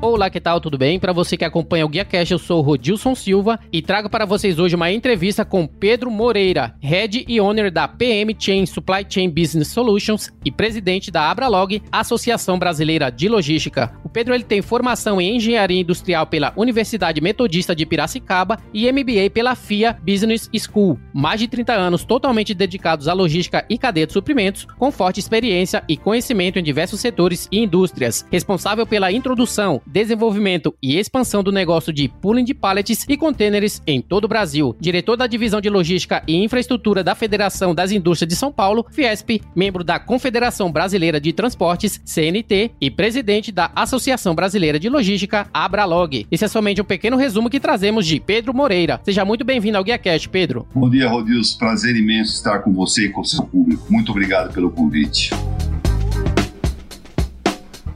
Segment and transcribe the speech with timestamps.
[0.00, 0.60] Olá, que tal?
[0.60, 0.96] Tudo bem?
[0.96, 4.24] Para você que acompanha o Guia Cash, eu sou o Rodilson Silva e trago para
[4.24, 9.28] vocês hoje uma entrevista com Pedro Moreira, Head e Owner da PM Chain Supply Chain
[9.28, 13.92] Business Solutions e presidente da Abralog, Associação Brasileira de Logística.
[14.04, 19.30] O Pedro ele tem formação em Engenharia Industrial pela Universidade Metodista de Piracicaba e MBA
[19.34, 20.96] pela FIA Business School.
[21.12, 25.82] Mais de 30 anos totalmente dedicados à logística e cadeia de suprimentos, com forte experiência
[25.88, 28.24] e conhecimento em diversos setores e indústrias.
[28.30, 34.00] Responsável pela introdução, desenvolvimento e expansão do negócio de pooling de pallets e containers em
[34.00, 34.76] todo o Brasil.
[34.80, 39.40] Diretor da Divisão de Logística e Infraestrutura da Federação das Indústrias de São Paulo, Fiesp,
[39.54, 46.26] membro da Confederação Brasileira de Transportes, CNT, e presidente da Associação Brasileira de Logística, Abralog.
[46.30, 49.00] Esse é somente um pequeno resumo que trazemos de Pedro Moreira.
[49.04, 50.66] Seja muito bem-vindo ao GuiaCast, Pedro.
[50.74, 51.58] Bom dia, Rodilson.
[51.58, 53.86] Prazer imenso estar com você e com seu público.
[53.90, 55.30] Muito obrigado pelo convite.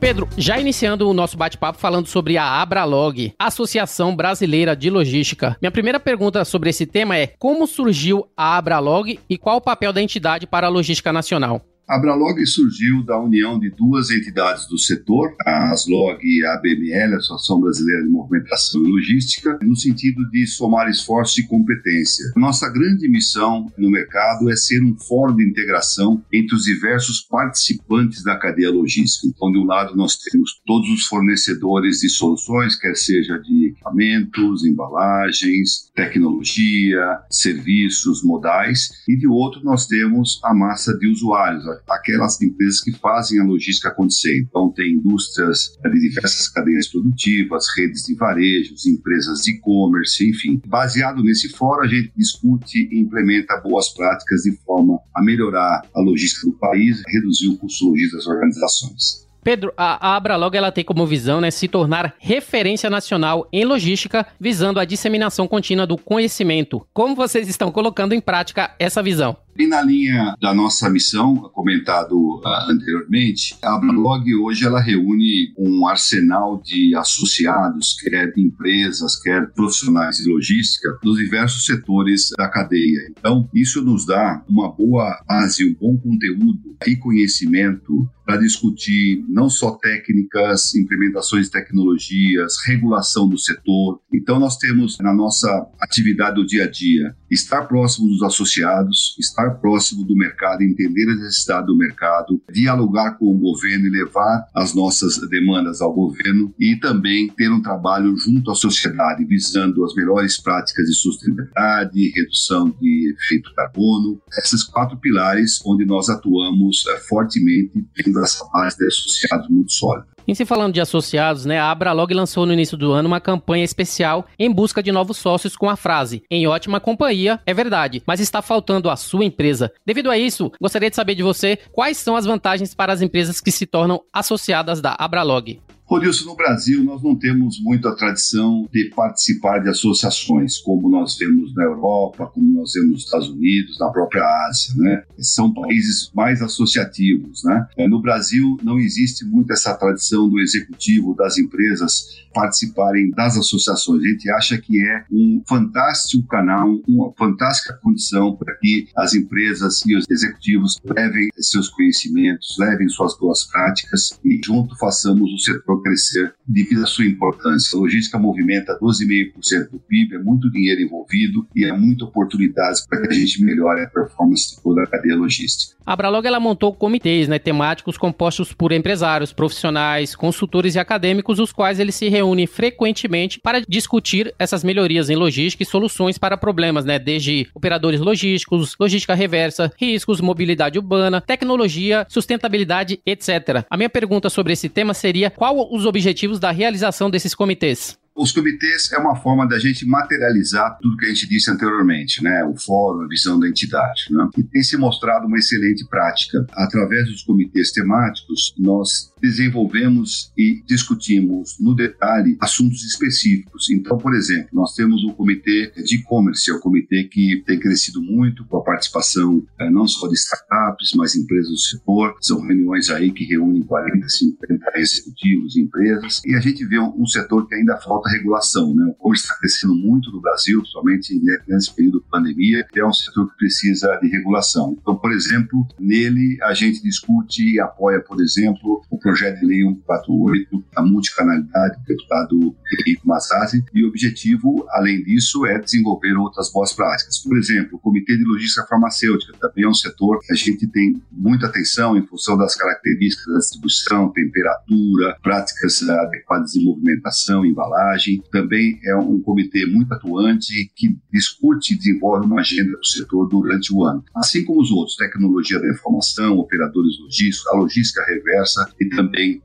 [0.03, 5.57] Pedro, já iniciando o nosso bate-papo falando sobre a Abralog, Associação Brasileira de Logística.
[5.63, 9.93] Minha primeira pergunta sobre esse tema é: como surgiu a Abralog e qual o papel
[9.93, 11.63] da entidade para a logística nacional?
[11.89, 17.17] A Abralog surgiu da união de duas entidades do setor, a Aslog e a ABML,
[17.17, 22.25] Associação Brasileira de Movimentação e Logística, no sentido de somar esforços e competência.
[22.37, 28.23] Nossa grande missão no mercado é ser um fórum de integração entre os diversos participantes
[28.23, 29.27] da cadeia logística.
[29.27, 34.65] Então, de um lado, nós temos todos os fornecedores de soluções, quer seja de equipamentos,
[34.65, 42.81] embalagens, tecnologia, serviços modais, e de outro, nós temos a massa de usuários, aquelas empresas
[42.81, 44.39] que fazem a logística acontecer.
[44.39, 50.61] Então, tem indústrias de diversas cadeias produtivas, redes de varejos, empresas de e-commerce, enfim.
[50.67, 56.01] Baseado nesse fórum, a gente discute e implementa boas práticas de forma a melhorar a
[56.01, 59.23] logística do país, reduzir o custo logístico das organizações.
[59.43, 64.79] Pedro, a Abralog ela tem como visão né, se tornar referência nacional em logística, visando
[64.79, 66.87] a disseminação contínua do conhecimento.
[66.93, 69.37] Como vocês estão colocando em prática essa visão?
[69.55, 75.87] Bem na linha da nossa missão, comentado uh, anteriormente, a Blog hoje ela reúne um
[75.87, 83.11] arsenal de associados, quer empresas, quer profissionais de logística, dos diversos setores da cadeia.
[83.11, 89.51] Então, isso nos dá uma boa base, um bom conteúdo e conhecimento para discutir não
[89.51, 94.01] só técnicas, implementações de tecnologias, regulação do setor.
[94.13, 95.49] Então, nós temos na nossa
[95.81, 101.11] atividade do dia a dia estar próximo dos associados, estar estar próximo do mercado, entender
[101.11, 106.55] a necessidade do mercado, dialogar com o governo e levar as nossas demandas ao governo
[106.59, 112.71] e também ter um trabalho junto à sociedade, visando as melhores práticas de sustentabilidade, redução
[112.81, 118.87] de efeito carbono, esses quatro pilares onde nós atuamos é, fortemente, tendo essa base de
[118.87, 120.12] associados muito sólida.
[120.27, 123.65] Em se falando de associados, né, a Abralog lançou no início do ano uma campanha
[123.65, 128.21] especial em busca de novos sócios com a frase: "Em ótima companhia", é verdade, mas
[128.21, 129.73] está faltando a sua empresa.
[129.85, 133.41] Devido a isso, gostaria de saber de você quais são as vantagens para as empresas
[133.41, 135.61] que se tornam associadas da Abralog.
[135.93, 141.55] Rodilson, no Brasil nós não temos muita tradição de participar de associações, como nós vemos
[141.55, 145.05] na Europa, como nós vemos nos Estados Unidos, na própria Ásia, né?
[145.19, 147.67] São países mais associativos, né?
[147.77, 154.03] É, no Brasil não existe muito essa tradição do executivo, das empresas participarem das associações.
[154.03, 159.83] A gente acha que é um fantástico canal, uma fantástica condição para que as empresas
[159.85, 165.82] e os executivos levem seus conhecimentos, levem suas boas práticas e junto façamos o setor
[165.83, 167.77] crescer devido à sua importância.
[167.77, 173.03] A logística movimenta 12,5% do PIB, é muito dinheiro envolvido e é muita oportunidades para
[173.03, 175.77] que a gente melhore a performance de toda a cadeia logística.
[175.85, 181.53] A Bralog ela montou comitês né, temáticos compostos por empresários, profissionais, consultores e acadêmicos, os
[181.53, 186.85] quais eles se reúnem frequentemente para discutir essas melhorias em logística e soluções para problemas,
[186.85, 193.65] né, desde operadores logísticos, logística reversa, riscos, mobilidade urbana, tecnologia, sustentabilidade, etc.
[193.69, 197.99] A minha pergunta sobre esse tema seria qual os objetivos da realização desses comitês?
[198.15, 202.45] Os comitês é uma forma da gente materializar tudo que a gente disse anteriormente, né?
[202.45, 204.29] O fórum, a visão da entidade, né?
[204.37, 206.47] E tem se mostrado uma excelente prática.
[206.53, 213.71] Através dos comitês temáticos, nós desenvolvemos e discutimos no detalhe assuntos específicos.
[213.71, 218.03] Então, por exemplo, nós temos um comitê de e-commerce, é um comitê que tem crescido
[218.03, 222.17] muito com a participação é, não só de startups, mas empresas do setor.
[222.21, 227.07] São reuniões aí que reúnem 40, 50 executivos, empresas, e a gente vê um, um
[227.07, 228.75] setor que ainda falta regulação.
[228.75, 228.85] Né?
[228.87, 233.31] O comércio está crescendo muito no Brasil, principalmente nesse período de pandemia, é um setor
[233.31, 234.77] que precisa de regulação.
[234.81, 239.63] Então, por exemplo, nele a gente discute e apoia, por exemplo, o projeto de lei
[239.63, 246.51] 148, a multicanalidade, do deputado Henrique Massassi, e o objetivo, além disso, é desenvolver outras
[246.51, 247.19] boas práticas.
[247.19, 251.01] Por exemplo, o Comitê de Logística Farmacêutica também é um setor que a gente tem
[251.11, 258.23] muita atenção em função das características da distribuição, temperatura, práticas adequadas de movimentação, embalagem.
[258.31, 263.75] Também é um comitê muito atuante que discute e desenvolve uma agenda do setor durante
[263.75, 264.03] o ano.
[264.17, 269.02] Assim como os outros, tecnologia da informação, operadores logísticos, a logística reversa e também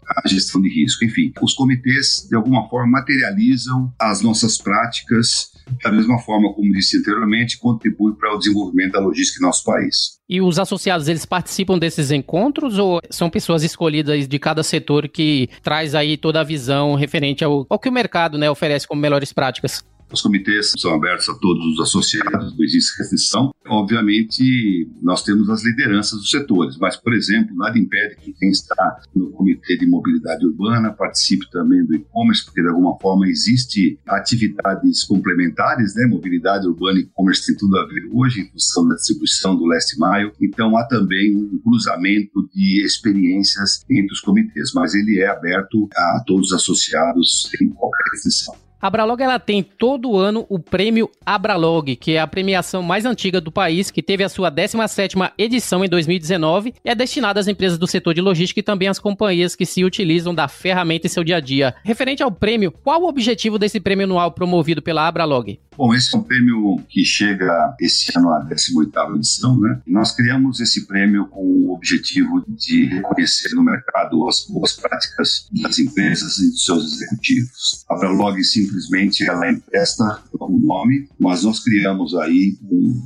[0.08, 1.06] a gestão de risco.
[1.06, 5.52] Enfim, os comitês, de alguma forma, materializam as nossas práticas
[5.84, 10.18] da mesma forma, como disse anteriormente, contribui para o desenvolvimento da logística em nosso país.
[10.30, 15.50] E os associados, eles participam desses encontros ou são pessoas escolhidas de cada setor que
[15.62, 19.32] traz aí toda a visão referente ao, ao que o mercado né, oferece como melhores
[19.32, 19.84] práticas?
[20.12, 23.52] Os comitês são abertos a todos os associados, não existe restrição.
[23.68, 29.02] Obviamente, nós temos as lideranças dos setores, mas, por exemplo, nada impede que quem está
[29.14, 35.04] no comitê de mobilidade urbana participe também do e-commerce, porque de alguma forma existe atividades
[35.04, 36.06] complementares, né?
[36.06, 39.98] Mobilidade urbana e e-commerce tem tudo a ver hoje em função da distribuição do last
[40.00, 40.32] mile.
[40.42, 46.24] Então há também um cruzamento de experiências entre os comitês, mas ele é aberto a
[46.26, 48.67] todos os associados sem qualquer restrição.
[48.80, 53.42] A Abralog ela tem todo ano o prêmio Abralog, que é a premiação mais antiga
[53.42, 57.80] do país, que teve a sua 17ª edição em 2019 e é destinada às empresas
[57.80, 61.24] do setor de logística e também às companhias que se utilizam da ferramenta em seu
[61.24, 61.74] dia a dia.
[61.84, 65.60] Referente ao prêmio, qual o objetivo desse prêmio anual promovido pela Abralog?
[65.78, 69.80] Bom, esse é um prêmio que chega esse ano à 18ª edição, né?
[69.86, 75.78] nós criamos esse prêmio com o objetivo de reconhecer no mercado as boas práticas das
[75.78, 77.86] empresas e dos seus executivos.
[77.88, 82.58] A Abralog simplesmente ela empresta o nome, mas nós criamos aí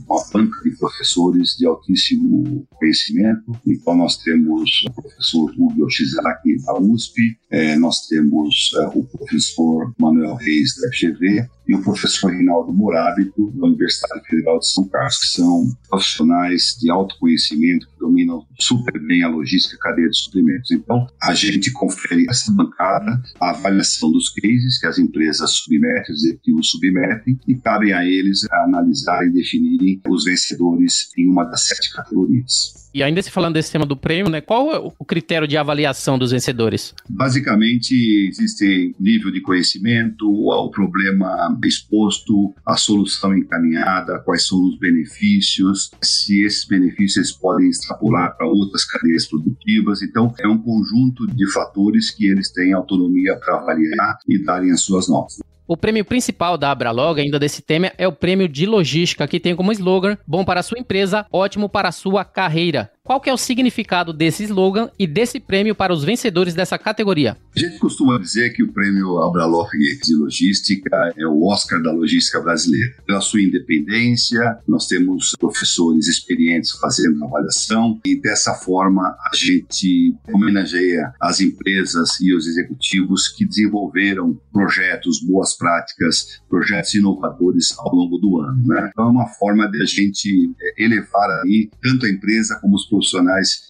[0.07, 3.51] uma banca de professores de altíssimo conhecimento.
[3.67, 9.93] Então nós temos o professor Rubio Shizaki da USP, eh, nós temos eh, o professor
[9.99, 15.17] Manuel Reis da FGV, e o professor Reinaldo Morábito, da Universidade Federal de São Carlos,
[15.17, 20.71] que são profissionais de alto conhecimento que dominam super bem a logística cadeia de suprimentos.
[20.71, 26.23] Então, a gente confere essa bancada a avaliação dos cases que as empresas submetem, os
[26.23, 31.91] executivos submetem, e cabem a eles analisarem e definirem os vencedores em uma das sete
[31.93, 32.89] categorias.
[32.93, 36.17] E ainda se falando desse tema do prêmio, né, qual é o critério de avaliação
[36.17, 36.93] dos vencedores?
[37.09, 37.93] Basicamente,
[38.27, 46.43] existe nível de conhecimento, o problema exposto, a solução encaminhada, quais são os benefícios, se
[46.43, 50.01] esses benefícios podem extrapolar para outras cadeias produtivas.
[50.01, 54.81] Então, é um conjunto de fatores que eles têm autonomia para avaliar e darem as
[54.81, 55.39] suas notas.
[55.71, 59.55] O prêmio principal da Abralog, ainda desse tema, é o prêmio de logística, que tem
[59.55, 62.91] como slogan: bom para a sua empresa, ótimo para a sua carreira.
[63.11, 67.35] Qual que é o significado desse slogan e desse prêmio para os vencedores dessa categoria?
[67.53, 69.69] A gente costuma dizer que o prêmio Abralog
[70.01, 72.95] de Logística é o Oscar da logística brasileira.
[73.05, 81.13] Pela sua independência, nós temos professores experientes fazendo avaliação e dessa forma a gente homenageia
[81.19, 88.39] as empresas e os executivos que desenvolveram projetos, boas práticas, projetos inovadores ao longo do
[88.39, 88.65] ano.
[88.65, 88.89] Né?
[88.89, 92.85] Então é uma forma de a gente é, elevar aí tanto a empresa como os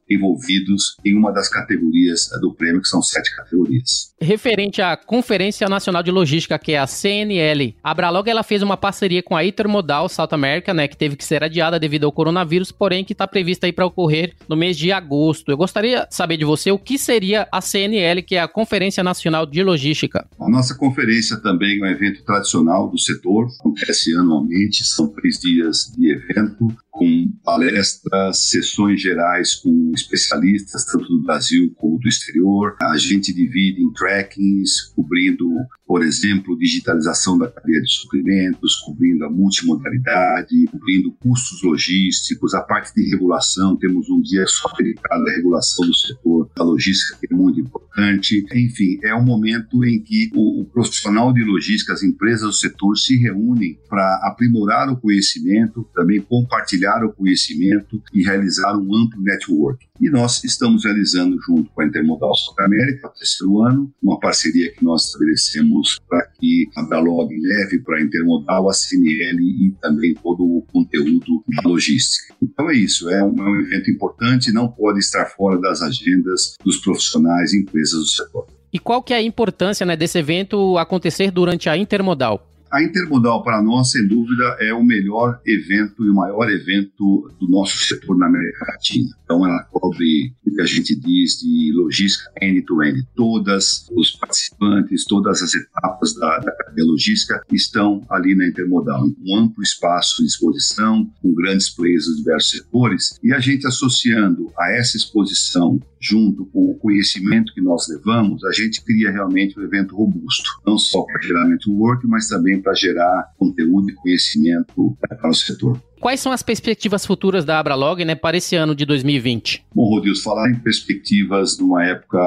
[0.09, 4.13] envolvidos em uma das categorias do prêmio, que são sete categorias.
[4.19, 8.77] Referente à Conferência Nacional de Logística, que é a CNL, a Abralog ela fez uma
[8.77, 12.71] parceria com a Intermodal South America, né, que teve que ser adiada devido ao coronavírus,
[12.71, 15.51] porém que está prevista aí para ocorrer no mês de agosto.
[15.51, 19.03] Eu gostaria de saber de você o que seria a CNL, que é a Conferência
[19.03, 20.27] Nacional de Logística.
[20.39, 25.91] A nossa conferência também é um evento tradicional do setor, acontece anualmente, são três dias
[25.97, 32.75] de evento com palestras, sessões gerais com especialistas, tanto do Brasil como do exterior.
[32.81, 35.47] A gente divide em trackings, cobrindo,
[35.87, 42.93] por exemplo, digitalização da cadeia de suprimentos, cobrindo a multimodalidade, cobrindo custos logísticos, a parte
[42.93, 43.77] de regulação.
[43.77, 48.45] Temos um dia só dedicado à regulação do setor da logística, que é muito importante.
[48.53, 52.97] Enfim, é um momento em que o, o profissional de logística, as empresas do setor
[52.97, 59.85] se reúnem para aprimorar o conhecimento, também compartilhar o conhecimento e realizar um amplo network.
[59.99, 64.71] E nós estamos realizando, junto com a Intermodal Sul América, no terceiro ano, uma parceria
[64.71, 70.13] que nós estabelecemos para que a Bralog leve para a Intermodal, a CNL e também
[70.15, 72.33] todo o conteúdo da logística.
[72.41, 76.55] Então é isso, é um, é um evento importante, não pode estar fora das agendas
[76.63, 78.47] dos profissionais e empresas do setor.
[78.73, 82.50] E qual que é a importância né, desse evento acontecer durante a Intermodal?
[82.71, 87.49] A Intermodal, para nós, sem dúvida, é o melhor evento e o maior evento do
[87.49, 89.09] nosso setor na América Latina.
[89.25, 92.99] Então, ela cobre o que a gente diz de logística end-to-end.
[92.99, 93.07] -end.
[93.13, 99.03] Todas os participantes, todas as etapas da, da logística estão ali na Intermodal.
[99.21, 103.19] Um amplo espaço de exposição, com grandes players de diversos setores.
[103.21, 108.51] E a gente associando a essa exposição junto com o conhecimento que nós levamos, a
[108.51, 113.31] gente cria realmente um evento robusto, não só para gerar network, mas também para gerar
[113.37, 115.79] conteúdo e conhecimento para o setor.
[116.01, 119.65] Quais são as perspectivas futuras da Abralog né, para esse ano de 2020?
[119.75, 122.19] Bom, Rodrigo, falar em perspectivas numa época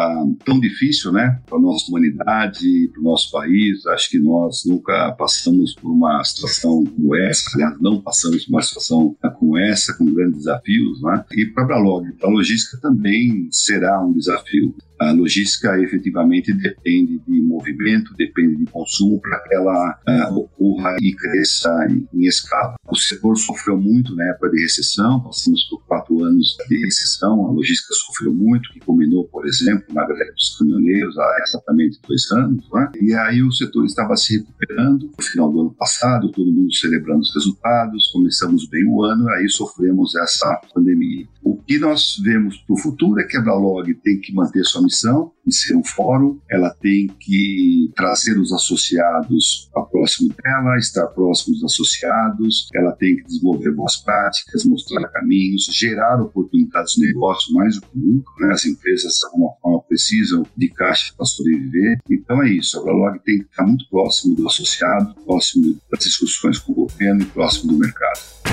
[0.45, 5.11] tão difícil né, para a nossa humanidade, para o nosso país, acho que nós nunca
[5.19, 9.17] passamos por uma situação como essa, aliás, não passamos por uma situação
[9.55, 11.01] como essa, com grandes desafios.
[11.03, 11.25] Né?
[11.33, 14.75] E para a a logística também será um desafio.
[15.01, 21.15] A logística efetivamente depende de movimento, depende de consumo para que ela uh, ocorra e
[21.15, 22.75] cresça em, em, escala.
[22.89, 27.51] O setor sofreu muito na época de recessão, passamos por quatro anos de recessão, a
[27.51, 32.65] logística sofreu muito, que combinou, por exemplo, na greve dos caminhoneiros há exatamente dois anos.
[32.73, 32.93] Né?
[33.01, 37.21] E aí o setor estava se recuperando no final do ano passado, todo mundo celebrando
[37.21, 41.27] os resultados, começamos bem o ano, aí sofremos essa pandemia.
[41.45, 44.81] O que nós vemos para o futuro é que a Bralog tem que manter sua
[44.81, 51.07] missão de ser um fórum, ela tem que trazer os associados para próximo dela, estar
[51.09, 57.53] próximo dos associados, ela tem que desenvolver boas práticas, mostrar caminhos, gerar oportunidades de negócio
[57.53, 58.31] mais do que nunca.
[58.41, 58.51] Né?
[58.51, 61.99] As empresas, de alguma forma, precisam de caixa para sobreviver.
[62.09, 66.59] Então é isso, a Bralog tem que estar muito próximo do associado, próximo das discussões
[66.59, 68.44] com o governo e próximo do mercado.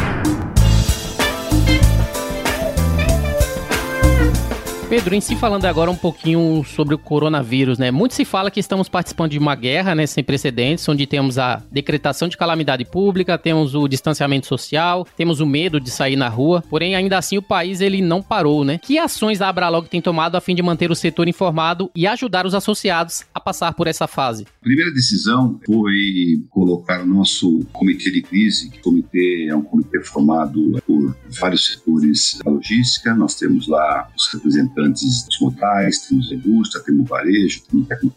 [4.92, 7.92] Pedro, em si falando agora um pouquinho sobre o coronavírus, né?
[7.92, 11.64] Muito se fala que estamos participando de uma guerra, né, sem precedentes, onde temos a
[11.72, 16.62] decretação de calamidade pública, temos o distanciamento social, temos o medo de sair na rua.
[16.70, 18.80] Porém, ainda assim o país ele não parou, né?
[18.80, 22.46] Que ações a Abralog tem tomado a fim de manter o setor informado e ajudar
[22.46, 24.46] os associados a passar por essa fase?
[24.60, 28.68] A primeira decisão foi colocar o nosso comitê de crise.
[28.68, 33.16] O comitê é um comitê formado por vários setores da logística.
[33.16, 37.62] Nós temos lá os representantes representantes dos modais, temos indústria, temos varejo,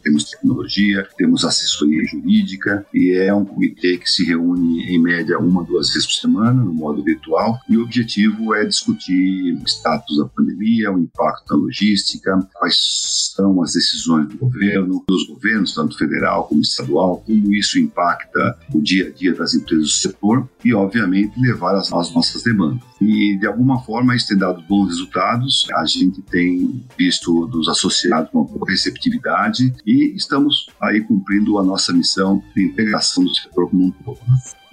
[0.02, 5.64] temos tecnologia, temos assessoria jurídica e é um comitê que se reúne em média uma,
[5.64, 10.26] duas vezes por semana, no modo virtual, e o objetivo é discutir o status da
[10.26, 16.44] pandemia, o impacto na logística, quais são as decisões do governo, dos governos, tanto federal
[16.44, 21.38] como estadual, como isso impacta o dia a dia das empresas do setor e, obviamente,
[21.38, 22.83] levar as, as nossas demandas.
[23.00, 25.66] E, de alguma forma, isso tem dado bons resultados.
[25.75, 26.53] A gente tem
[26.96, 33.25] visto dos associados uma boa receptividade e estamos aí cumprindo a nossa missão de integração
[33.25, 34.18] do setor como um todo.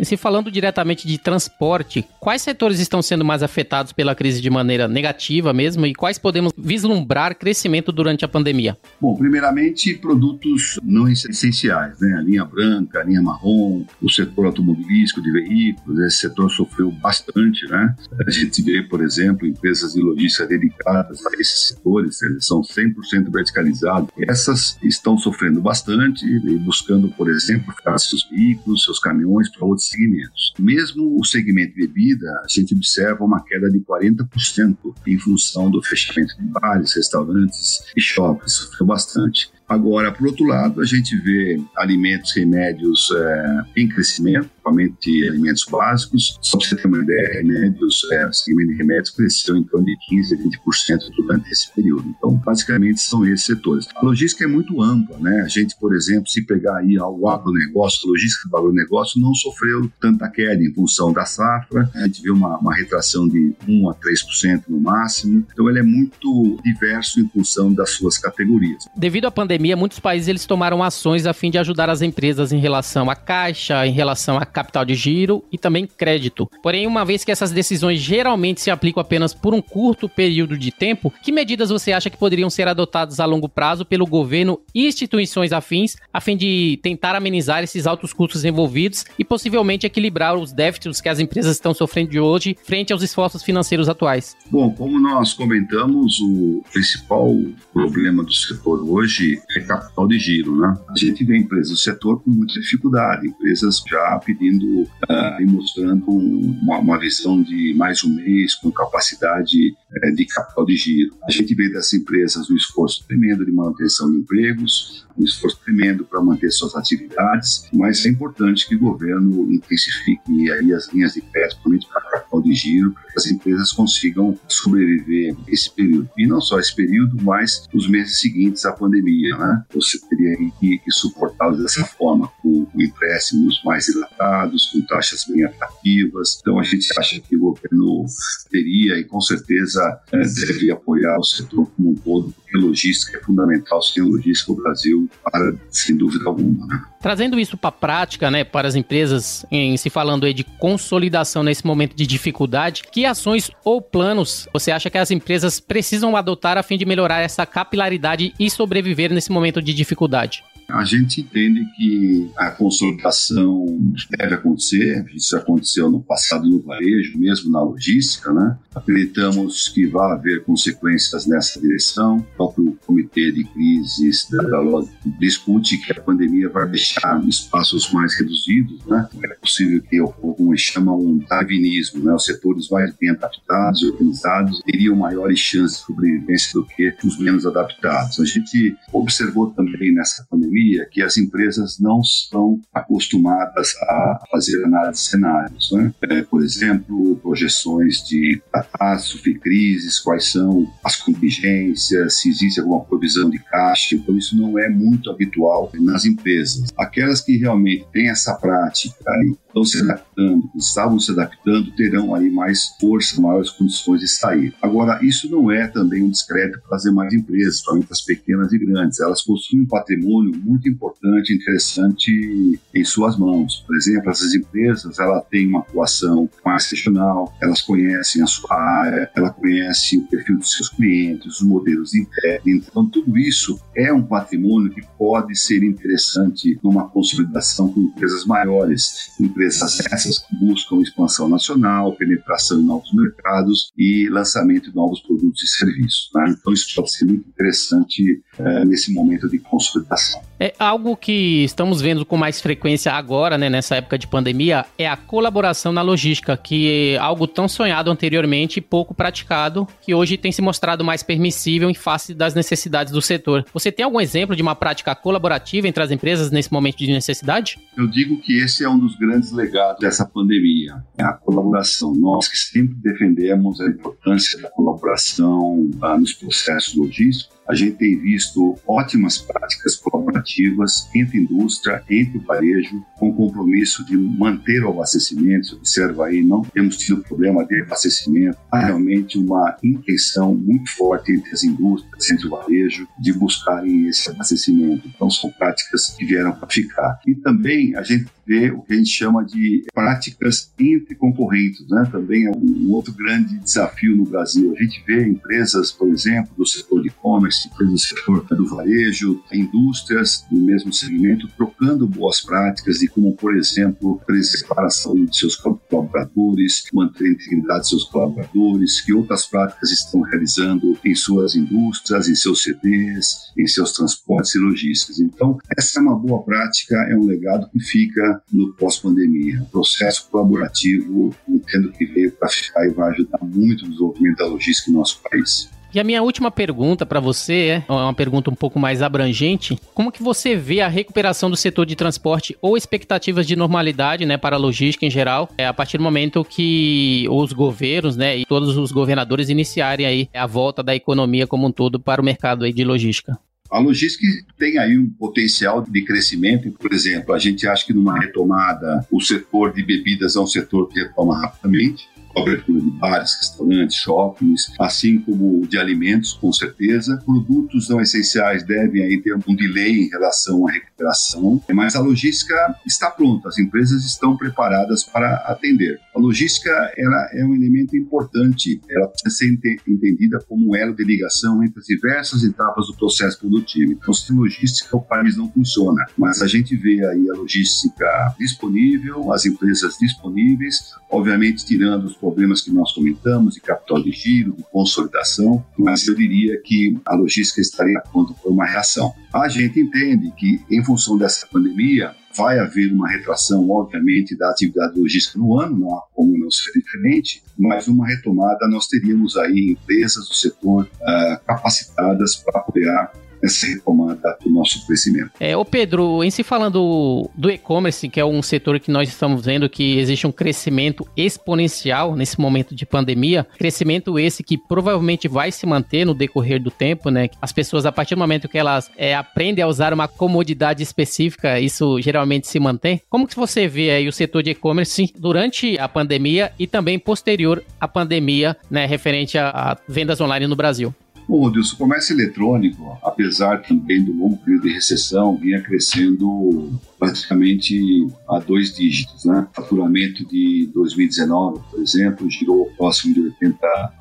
[0.02, 4.50] E se falando diretamente de transporte, quais setores estão sendo mais afetados pela crise de
[4.50, 8.76] maneira negativa mesmo e quais podemos vislumbrar crescimento durante a pandemia?
[9.00, 12.16] Bom, primeiramente, produtos não essenciais, né?
[12.18, 17.70] A linha branca, a linha marrom, o setor automobilístico de veículos, esse setor sofreu bastante,
[17.70, 17.96] né?
[18.26, 23.32] A gente vê, por exemplo, empresas de logística dedicadas a esses setores, eles são 100%
[23.32, 24.10] verticalizados.
[24.28, 29.91] Essas estão sofrendo bastante e buscando, por exemplo, ficar seus veículos, seus caminhões para outros
[29.92, 30.54] segmentos.
[30.58, 36.36] Mesmo o segmento bebida, a gente observa uma queda de 40% em função do fechamento
[36.38, 39.52] de bares, restaurantes e shoppings, sofreu bastante.
[39.68, 46.38] Agora, por outro lado, a gente vê alimentos, remédios é, em crescimento, principalmente alimentos básicos.
[46.42, 49.86] Só para você ter uma ideia, remédios, é, o segmento de remédios cresceu em torno
[49.86, 52.06] de 15% a 20% durante esse período.
[52.18, 53.88] Então, basicamente, são esses setores.
[53.96, 55.42] A logística é muito ampla, né?
[55.42, 59.92] A gente, por exemplo, se pegar aí o agronegócio, a logística do agronegócio não sofreu
[60.00, 61.90] tanta queda em função da safra.
[61.96, 65.46] A gente vê uma, uma retração de 1 a 3% no máximo.
[65.52, 68.86] Então, ele é muito diverso em função das suas categorias.
[68.96, 72.60] Devido à pandemia, muitos países eles tomaram ações a fim de ajudar as empresas em
[72.60, 76.50] relação à caixa, em relação a capital de giro e também crédito.
[76.62, 80.72] Porém, uma vez que essas decisões geralmente se aplicam apenas por um curto período de
[80.72, 84.88] tempo, que medidas você acha que poderiam ser adotadas a longo prazo pelo governo e
[84.88, 90.52] instituições afins a fim de tentar amenizar esses altos custos envolvidos e possivelmente equilibrar os
[90.52, 94.36] déficits que as empresas estão sofrendo de hoje frente aos esforços financeiros atuais?
[94.50, 97.36] Bom, como nós comentamos, o principal
[97.74, 100.78] problema do setor hoje é capital de giro, né?
[100.90, 106.10] A gente vê empresas do setor com muita dificuldade, empresas já vindo uh, e mostrando
[106.10, 111.16] uma, uma, visão de mais um mês com capacidade uh, de capital de giro.
[111.24, 116.04] A gente vê das empresas um esforço tremendo de manutenção de empregos, um esforço tremendo
[116.04, 121.22] para manter suas atividades, mas é importante que o governo intensifique aí as linhas de
[121.22, 126.10] crédito, principalmente para capital de giro, para as empresas consigam sobreviver esse período.
[126.18, 129.38] E não só esse período, mas os meses seguintes à pandemia.
[129.38, 129.64] Né?
[129.74, 135.44] Você teria que, que suportá-los dessa forma, com, com empréstimos mais dilatados, com taxas bem
[135.44, 136.40] atrativas.
[136.42, 138.06] Então a gente acha que o governo
[138.50, 143.82] teria e com certeza é, deve apoiar o setor como um todo, logística é fundamental.
[143.82, 146.68] Sem logística, o Brasil para, sem dúvida alguma.
[146.68, 146.84] Né?
[147.00, 151.44] Trazendo isso para a prática, né, para as empresas, em se falando aí de consolidação
[151.44, 156.58] nesse momento de dificuldade, que ações ou planos você acha que as empresas precisam adotar
[156.58, 160.44] a fim de melhorar essa capilaridade e sobreviver nesse momento de dificuldade?
[160.74, 163.66] A gente entende que a consolidação
[164.10, 168.58] deve acontecer, isso aconteceu no passado no varejo, mesmo na logística, né?
[168.74, 172.18] Acreditamos que vai haver consequências nessa direção.
[172.18, 178.16] O próprio Comitê de Crises da lógica discute que a pandemia vai deixar espaços mais
[178.18, 179.10] reduzidos, né?
[179.24, 182.14] É possível que ocorra como chama um darwinismo, né?
[182.14, 187.20] Os setores mais bem adaptados e organizados teriam maiores chances de sobrevivência do que os
[187.20, 188.20] menos adaptados.
[188.20, 190.61] A gente observou também nessa pandemia
[190.92, 195.72] que as empresas não estão acostumadas a fazer análise de cenários.
[195.72, 195.94] Né?
[196.02, 203.30] É, por exemplo, projeções de catástrofe, crises, quais são as contingências, se existe alguma provisão
[203.30, 203.96] de caixa.
[203.96, 206.70] Então, isso não é muito habitual nas empresas.
[206.78, 212.30] Aquelas que realmente têm essa prática e estão se adaptando, estavam se adaptando, terão aí
[212.30, 214.54] mais força, maiores condições de sair.
[214.62, 218.58] Agora, isso não é também um discreto para as demais empresas, principalmente as pequenas e
[218.58, 219.00] grandes.
[219.00, 223.64] Elas possuem um patrimônio muito importante, interessante em suas mãos.
[223.66, 229.10] Por exemplo, essas empresas, ela têm uma atuação mais regional, elas conhecem a sua área,
[229.16, 232.42] ela conhece o perfil dos seus clientes, os modelos internos.
[232.46, 239.12] Então, tudo isso é um patrimônio que pode ser interessante numa consolidação com empresas maiores,
[239.20, 245.44] empresas essas que buscam expansão nacional, penetração em novos mercados e lançamento de novos produtos
[245.44, 246.10] e serviços.
[246.16, 246.36] Né?
[246.38, 250.22] Então, isso pode ser muito interessante é, nesse momento de consolidação.
[250.42, 254.88] É algo que estamos vendo com mais frequência agora, né, nessa época de pandemia, é
[254.88, 260.18] a colaboração na logística, que é algo tão sonhado anteriormente e pouco praticado, que hoje
[260.18, 263.46] tem se mostrado mais permissível em face das necessidades do setor.
[263.54, 267.60] Você tem algum exemplo de uma prática colaborativa entre as empresas nesse momento de necessidade?
[267.78, 271.94] Eu digo que esse é um dos grandes legados dessa pandemia, é a colaboração.
[271.94, 278.00] Nós que sempre defendemos a importância da colaboração ah, nos processos logísticos, a gente tem
[278.00, 285.56] visto ótimas práticas colaborativas entre indústria, entre o varejo, com compromisso de manter o abastecimento.
[285.56, 288.38] Observa aí, não temos tido problema de abastecimento.
[288.52, 294.08] Há realmente uma intenção muito forte entre as indústrias, entre o varejo, de buscarem esse
[294.12, 294.88] abastecimento.
[294.88, 297.00] Então, são práticas que vieram para ficar.
[297.08, 301.90] E também a gente vê o que a gente chama de práticas entre concorrentes, né?
[301.92, 304.54] Também é um outro grande desafio no Brasil.
[304.56, 310.24] A gente vê empresas, por exemplo, do setor de e-commerce, do setor do varejo, indústrias
[310.30, 315.36] do mesmo segmento, trocando boas práticas de como, por exemplo, preservar a saúde de seus
[315.36, 322.08] colaboradores, manter a integridade de seus colaboradores, que outras práticas estão realizando em suas indústrias,
[322.08, 325.00] em seus CDs, em seus transportes e logísticas.
[325.00, 329.42] Então, essa é uma boa prática, é um legado que fica no pós-pandemia.
[329.42, 334.28] O processo colaborativo, entendo que veio para ficar e vai ajudar muito no desenvolvimento da
[334.28, 335.50] logística em nosso país.
[335.74, 339.58] E a minha última pergunta para você é uma pergunta um pouco mais abrangente.
[339.74, 344.18] Como que você vê a recuperação do setor de transporte ou expectativas de normalidade, né,
[344.18, 348.26] para a logística em geral, é, a partir do momento que os governos, né, e
[348.26, 352.44] todos os governadores iniciarem aí a volta da economia como um todo para o mercado
[352.44, 353.18] aí de logística?
[353.50, 354.06] A logística
[354.38, 356.52] tem aí um potencial de crescimento.
[356.52, 360.70] Por exemplo, a gente acha que numa retomada o setor de bebidas é um setor
[360.70, 367.02] que retoma rapidamente abertura de bares, restaurantes, shoppings, assim como de alimentos, com certeza.
[367.06, 372.56] Produtos não essenciais devem aí ter um delay em relação à recuperação, mas a logística
[372.66, 375.80] está pronta, as empresas estão preparadas para atender.
[375.96, 380.84] A logística ela é um elemento importante, ela precisa ser entendida como um elo de
[380.84, 383.74] ligação entre as diversas etapas do processo produtivo.
[383.74, 389.12] Então, sem logística, o país não funciona, mas a gente vê aí a logística disponível,
[389.12, 394.44] as empresas disponíveis, obviamente tirando os problemas que nós comentamos de capital de giro, de
[394.52, 398.92] consolidação, mas eu diria que a logística estaria pronta por uma reação.
[399.14, 404.78] A gente entende que, em função dessa pandemia, vai haver uma retração, obviamente, da atividade
[404.78, 409.52] logística no ano, não há como não ser diferente, mas uma retomada nós teríamos aí
[409.52, 412.92] empresas do setor uh, capacitadas para apoiar
[413.24, 415.12] essa retomada do nosso crescimento.
[415.20, 419.26] É, ô Pedro, em se falando do e-commerce, que é um setor que nós estamos
[419.26, 425.32] vendo que existe um crescimento exponencial nesse momento de pandemia, crescimento esse que provavelmente vai
[425.32, 427.10] se manter no decorrer do tempo, né?
[427.22, 431.40] As pessoas, a partir do momento que elas é, aprendem a usar uma comodidade específica,
[431.40, 432.82] isso geralmente se mantém.
[432.90, 437.44] Como que você vê aí o setor de e-commerce durante a pandemia e também posterior
[437.60, 440.74] à pandemia, né, referente a, a vendas online no Brasil?
[441.12, 447.86] Bom, Deus, o comércio eletrônico, apesar também do longo período de recessão, vinha crescendo praticamente
[448.08, 449.04] a dois dígitos.
[449.04, 449.28] Né?
[449.30, 453.74] O faturamento de 2019, por exemplo, girou próximo de 80 ah,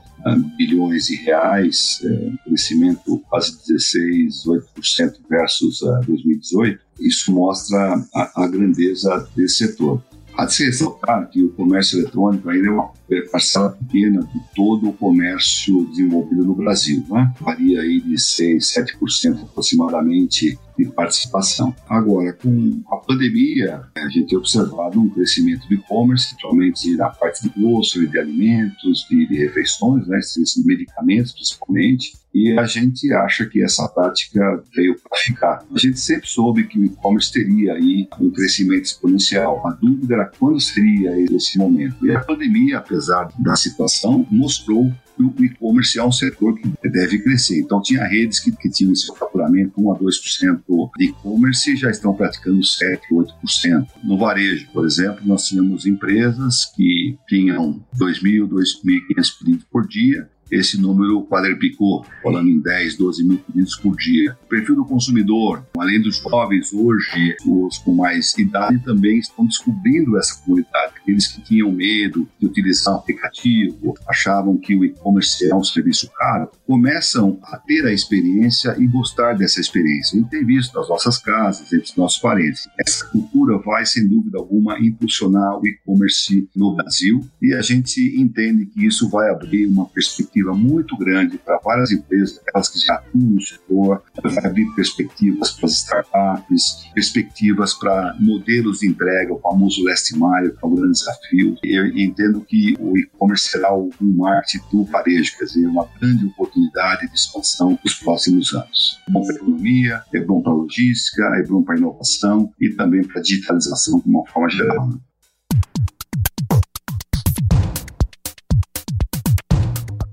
[0.59, 6.81] bilhões de reais, é, um crescimento quase 16, 8% versus 2018.
[6.83, 10.03] Ah, Isso mostra a, a grandeza desse setor.
[10.40, 12.90] Há de se ressaltar que o comércio eletrônico ainda é uma
[13.31, 17.05] parcela pequena de todo o comércio desenvolvido no Brasil.
[17.11, 17.31] Né?
[17.38, 21.75] Varia aí de 6, 7% aproximadamente de participação.
[21.88, 27.43] Agora, com a pandemia, a gente tem observado um crescimento do e-commerce, principalmente na parte
[27.43, 33.45] de grocery, de alimentos, de, de refeições, né, de medicamentos principalmente, e a gente acha
[33.47, 35.64] que essa prática veio para ficar.
[35.75, 39.66] A gente sempre soube que o e-commerce teria aí um crescimento exponencial.
[39.66, 42.07] A dúvida era quando seria esse momento.
[42.07, 44.93] E a pandemia, apesar da situação, mostrou
[45.28, 47.61] que o e-commerce é um setor que deve crescer.
[47.61, 51.90] Então, tinha redes que, que tinham seu faturamento 1 a 2% de e-commerce e já
[51.90, 53.87] estão praticando 7, 8%.
[54.02, 60.80] No varejo, por exemplo, nós tínhamos empresas que tinham 2.000, 2.500 pedidos por dia esse
[60.80, 64.37] número quadriplicou, falando em 10, 12 mil pedidos por dia.
[64.44, 70.18] O perfil do consumidor, além dos jovens, hoje os com mais idade também estão descobrindo
[70.18, 70.94] essa comunidade.
[71.11, 76.09] Aqueles que tinham medo de utilizar o aplicativo, achavam que o e-commerce é um serviço
[76.16, 80.16] caro, começam a ter a experiência e gostar dessa experiência.
[80.16, 82.68] Gente tem visto nas nossas casas, entre os nossos parentes.
[82.79, 88.66] Essa cultura vai, sem dúvida alguma, impulsionar o e-commerce no Brasil e a gente entende
[88.66, 93.31] que isso vai abrir uma perspectiva muito grande para várias empresas, aquelas que já atuam
[93.31, 99.83] no setor, vai abrir perspectivas para as startups, perspectivas para modelos de entrega, o famoso
[99.85, 101.57] last mile, que é um grande desafio.
[101.63, 107.09] Eu entendo que o e-commerce será o marketing do varejo, quer dizer, uma grande oportunidade
[107.09, 109.01] de expansão nos próximos anos.
[109.09, 112.53] É bom para a economia, é bom para a logística, é bom para a inovação
[112.61, 114.89] e também para a digitalização de uma forma geral.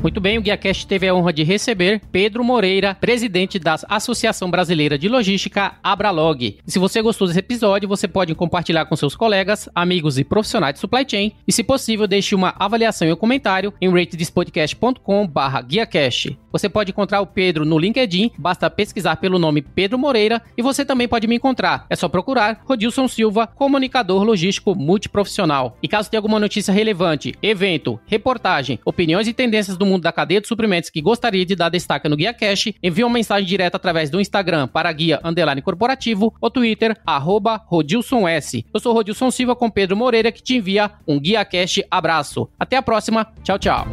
[0.04, 4.98] Muito bem, o GuiaCast teve a honra de receber Pedro Moreira, presidente da Associação Brasileira
[4.98, 6.58] de Logística, Abralog.
[6.66, 10.80] Se você gostou desse episódio, você pode compartilhar com seus colegas, amigos e profissionais de
[10.80, 11.32] supply chain.
[11.48, 15.26] E se possível, deixe uma avaliação e um comentário em ratedispodcast.com
[15.66, 16.38] GuiaCast.
[16.52, 20.84] Você pode encontrar o Pedro no LinkedIn, basta pesquisar pelo nome Pedro Moreira e você
[20.84, 21.86] também pode me encontrar.
[21.88, 25.78] É só procurar Rodilson Silva, comunicador logístico multiprofissional.
[25.82, 30.12] E caso tenha alguma notícia relevante, evento, reportagem, opiniões e tendências do mundo mundo da
[30.12, 33.76] cadeia de suprimentos que gostaria de dar destaque no Guia Cash, envie uma mensagem direta
[33.76, 38.64] através do Instagram para Guia Underline Corporativo ou Twitter, arroba Rodilson S.
[38.72, 42.48] Eu sou Rodilson Silva com Pedro Moreira que te envia um Guia Cash abraço.
[42.58, 43.26] Até a próxima.
[43.42, 43.86] Tchau, tchau.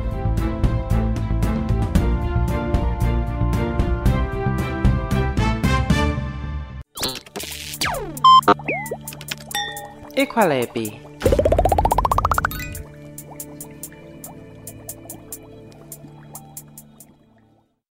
[10.15, 11.01] Equalab